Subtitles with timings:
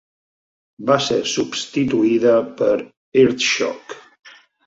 [0.89, 2.71] Va ser substituïda per
[3.25, 3.97] "Earthshock".